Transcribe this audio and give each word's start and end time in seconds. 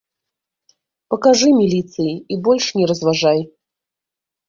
Пакажы 1.15 1.49
міліцыі 1.59 2.11
і 2.17 2.35
больш 2.51 2.65
не 2.81 2.85
разважай. 2.93 3.41